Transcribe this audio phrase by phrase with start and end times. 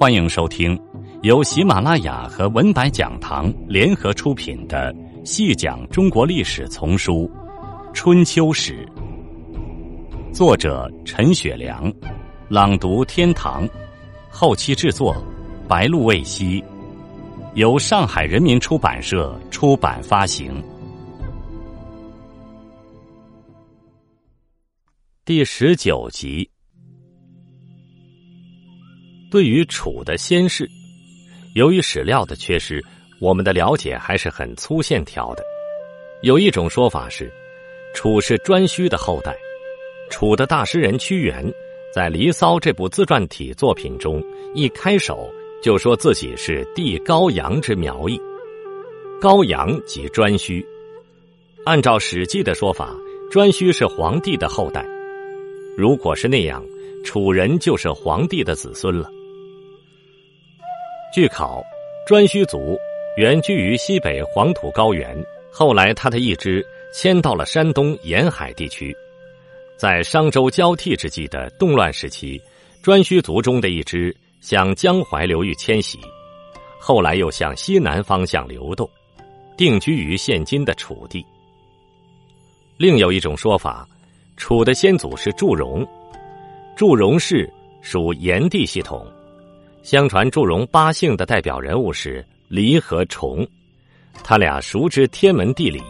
[0.00, 0.80] 欢迎收听
[1.20, 4.90] 由喜马拉雅和文白讲堂联合出品的
[5.26, 7.30] 《细讲中国历史丛书·
[7.92, 8.88] 春秋史》，
[10.32, 11.92] 作者陈雪良，
[12.48, 13.68] 朗读天堂，
[14.30, 15.14] 后期制作
[15.68, 16.64] 白露未晞，
[17.52, 20.64] 由上海人民出版社出版发行。
[25.26, 26.50] 第十九集。
[29.30, 30.68] 对于楚的先世，
[31.54, 32.84] 由于史料的缺失，
[33.20, 35.44] 我们的了解还是很粗线条的。
[36.22, 37.30] 有一种说法是，
[37.94, 39.36] 楚是颛顼的后代。
[40.10, 41.44] 楚的大诗人屈原
[41.94, 44.20] 在《离骚》这部自传体作品中，
[44.52, 48.20] 一开首就说自己是帝高阳之苗裔。
[49.20, 50.64] 高阳即颛顼。
[51.64, 52.92] 按照《史记》的说法，
[53.30, 54.84] 颛顼是皇帝的后代。
[55.76, 56.64] 如果是那样，
[57.04, 59.08] 楚人就是皇帝的子孙了。
[61.12, 61.60] 据考，
[62.06, 62.78] 颛顼族
[63.16, 68.96] 原居于西北黄土高原，后来他的一支迁到了山东沿海地区。
[69.76, 72.40] 在商周交替之际的动乱时期，
[72.84, 75.98] 颛顼族中的一支向江淮流域迁徙，
[76.78, 78.88] 后来又向西南方向流动，
[79.56, 81.26] 定居于现今的楚地。
[82.76, 83.84] 另有一种说法，
[84.36, 85.84] 楚的先祖是祝融，
[86.76, 87.52] 祝融氏
[87.82, 89.04] 属炎帝系统。
[89.82, 93.46] 相传祝融八姓的代表人物是黎和重，
[94.22, 95.82] 他俩熟知天文地理，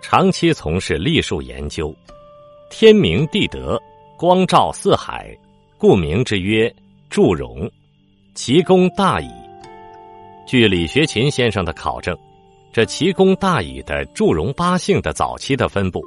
[0.00, 1.94] 长期从事历数研究。
[2.70, 3.80] 天明地德，
[4.16, 5.36] 光照四海，
[5.76, 6.74] 故名之曰
[7.10, 7.70] 祝融。
[8.34, 9.28] 其功大矣。
[10.46, 12.16] 据李学勤先生的考证，
[12.72, 16.02] 这其功大矣的祝融八姓的早期的分布，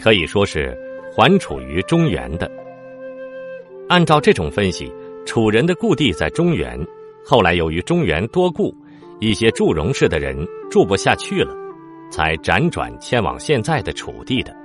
[0.00, 0.74] 可以说是
[1.14, 2.50] 还处于中原的。
[3.88, 4.90] 按照这种分析。
[5.28, 6.74] 楚人的故地在中原，
[7.22, 8.74] 后来由于中原多故，
[9.20, 10.34] 一些祝融氏的人
[10.70, 11.54] 住不下去了，
[12.10, 14.56] 才辗转迁往现在的楚地的。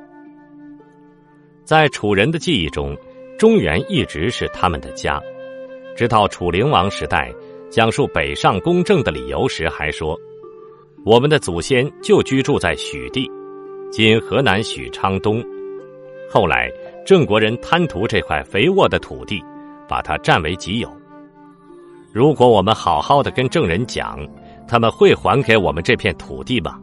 [1.66, 2.96] 在楚人的记忆中，
[3.38, 5.22] 中原一直是他们的家，
[5.98, 7.30] 直到楚灵王时代
[7.70, 10.18] 讲述北上公正的理由时，还说
[11.06, 13.30] 我们的祖先就居住在许地，
[13.92, 15.44] 今河南许昌东。
[16.30, 16.72] 后来
[17.06, 19.44] 郑国人贪图这块肥沃的土地。
[19.88, 20.92] 把它占为己有。
[22.12, 24.20] 如果我们好好的跟证人讲，
[24.68, 26.80] 他们会还给我们这片土地吗？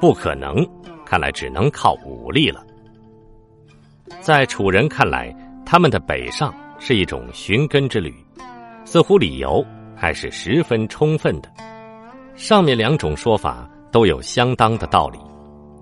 [0.00, 0.66] 不可能，
[1.06, 2.64] 看来只能靠武力了。
[4.20, 8.12] 在楚人看来，他们的北上是一种寻根之旅，
[8.84, 9.64] 似乎理由
[9.94, 11.48] 还是十分充分的。
[12.34, 15.18] 上面两种说法都有相当的道理，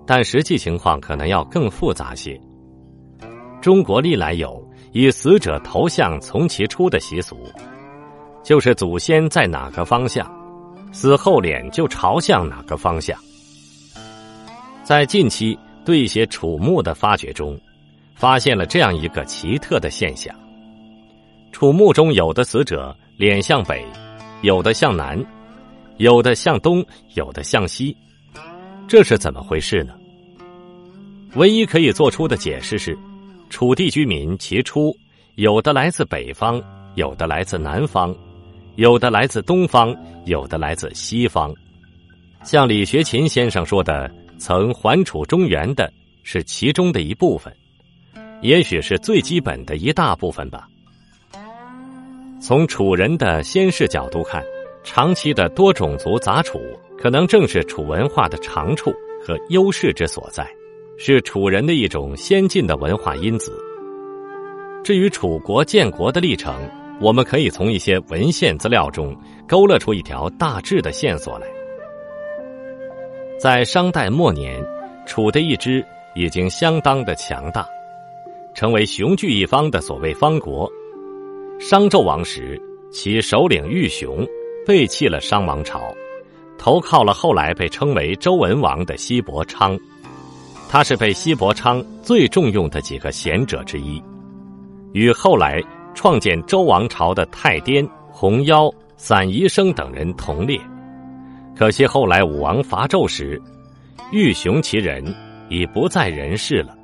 [0.05, 2.39] 但实际情况可能要更复杂些。
[3.61, 4.61] 中国历来有。
[4.93, 7.35] 以死者头像从其出的习俗，
[8.43, 10.31] 就是祖先在哪个方向，
[10.91, 13.17] 死后脸就朝向哪个方向。
[14.83, 17.59] 在近期对一些楚墓的发掘中，
[18.13, 20.33] 发现了这样一个奇特的现象：
[21.51, 23.83] 楚墓中有的死者脸向北，
[24.43, 25.19] 有的向南，
[25.97, 27.97] 有的向东，有的向西，
[28.87, 29.95] 这是怎么回事呢？
[31.33, 32.95] 唯一可以做出的解释是。
[33.53, 34.91] 楚地居民其初，
[35.35, 36.59] 有的来自北方，
[36.95, 38.13] 有的来自南方，
[38.77, 41.53] 有的来自东方，有的来自西方。
[42.43, 45.93] 像李学勤先生说的，曾还楚中原的
[46.23, 47.55] 是其中的一部分，
[48.41, 50.67] 也许是最基本的一大部分吧。
[52.41, 54.43] 从楚人的先世角度看，
[54.83, 56.59] 长期的多种族杂处，
[56.97, 58.91] 可能正是楚文化的长处
[59.23, 60.43] 和优势之所在。
[60.97, 63.51] 是楚人的一种先进的文化因子。
[64.83, 66.53] 至于楚国建国的历程，
[66.99, 69.15] 我们可以从一些文献资料中
[69.47, 71.47] 勾勒出一条大致的线索来。
[73.39, 74.63] 在商代末年，
[75.05, 75.83] 楚的一支
[76.15, 77.67] 已经相当的强大，
[78.53, 80.69] 成为雄踞一方的所谓方国。
[81.59, 82.61] 商纣王时，
[82.91, 84.25] 其首领玉熊
[84.65, 85.93] 背弃了商王朝，
[86.57, 89.77] 投靠了后来被称为周文王的西伯昌。
[90.73, 94.01] 他是被西伯昌最重用的几个贤者之一，
[94.93, 95.61] 与后来
[95.93, 100.59] 创建周王朝的太颠、红妖、散宜生等人同列。
[101.55, 103.39] 可惜后来武王伐纣时，
[104.11, 105.05] 玉熊其人
[105.47, 106.75] 已不在人世了。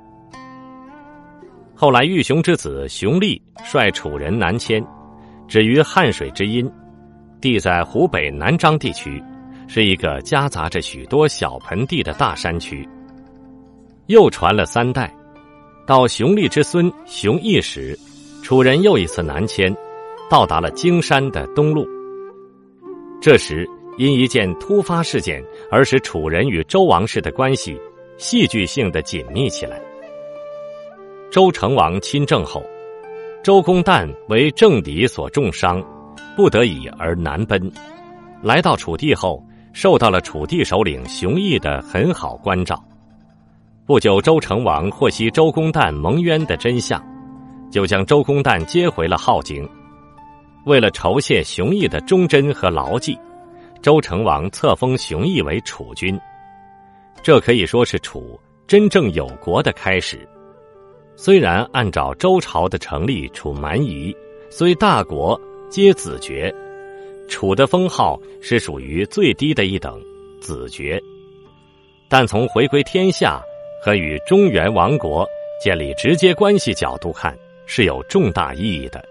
[1.74, 4.86] 后来玉熊之子熊立率楚人南迁，
[5.48, 6.72] 止于汉水之阴，
[7.42, 9.20] 地在湖北南漳地区，
[9.68, 12.88] 是一个夹杂着许多小盆地的大山区。
[14.10, 15.16] 又传了三代，
[15.86, 17.96] 到熊立之孙熊毅时，
[18.42, 19.72] 楚人又一次南迁，
[20.28, 21.88] 到达了荆山的东路。
[23.22, 23.70] 这时，
[24.00, 27.80] 因一件突发事件而使楚人与周王室的关系
[28.18, 29.80] 戏剧性的紧密起来。
[31.30, 32.64] 周成王亲政后，
[33.44, 35.86] 周公旦为政敌所重伤，
[36.36, 37.72] 不得已而南奔。
[38.42, 42.84] 来到楚地后，受到了楚地首领熊毅的很好关照。
[43.90, 47.04] 不久，周成王获悉周公旦蒙冤的真相，
[47.72, 49.68] 就将周公旦接回了镐京。
[50.68, 53.18] 为了酬谢熊毅的忠贞和牢记，
[53.82, 56.16] 周成王册封熊毅为楚君。
[57.24, 60.20] 这可以说是楚真正有国的开始。
[61.16, 64.16] 虽然按照周朝的成立，楚蛮夷
[64.52, 65.36] 虽大国
[65.68, 66.54] 皆子爵。
[67.28, 70.00] 楚的封号是属于最低的一等，
[70.40, 71.02] 子爵。
[72.08, 73.42] 但从回归天下
[73.82, 75.28] 和与中原王国
[75.64, 79.04] 建立直接关系角度看，是有重大意义的。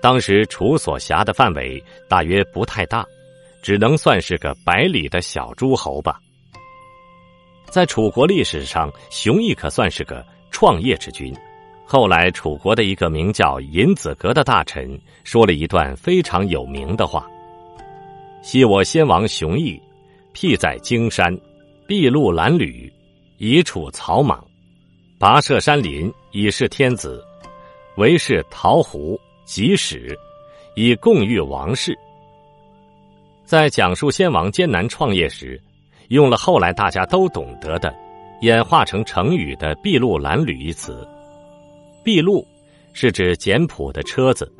[0.00, 3.06] 当时楚所辖的范围大约不太大，
[3.62, 6.20] 只能算是个百里的小诸侯吧。
[7.70, 11.34] 在楚国历史上，熊毅可算是个创业之君。
[11.86, 17.26] 后来，楚国的一个名叫尹子格的大臣说了一段非常有名的话
[18.42, 19.80] ：“昔我先王熊毅，
[20.32, 21.36] 辟在荆山，
[21.86, 22.90] 筚路蓝缕，
[23.46, 24.38] 以处草莽；
[25.20, 27.22] 跋涉山林，以示天子；
[27.98, 30.18] 为是桃胡即使，
[30.74, 31.94] 以共御王室。”
[33.44, 35.60] 在讲述先王艰难创业时，
[36.08, 37.94] 用了后来大家都懂得的、
[38.40, 41.06] 演化成成语的“筚路蓝缕”一词。
[42.02, 42.48] 筚路
[42.94, 44.50] 是指简朴的车子，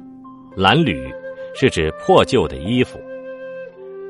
[0.58, 1.10] 褴褛
[1.54, 3.00] 是指破旧的衣服。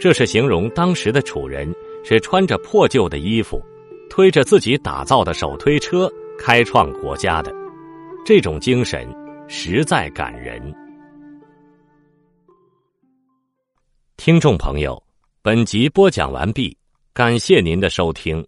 [0.01, 1.73] 这是形容当时的楚人
[2.05, 3.63] 是穿着破旧的衣服，
[4.17, 6.09] 推着自己打造的手推车
[6.39, 7.53] 开创国家的。
[8.25, 9.13] 这种精神
[9.49, 10.73] 实在感人。
[14.17, 15.03] 听众朋友，
[15.43, 16.79] 本集播讲完毕，
[17.13, 18.47] 感谢您的收听。